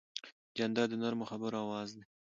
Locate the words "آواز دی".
1.65-2.03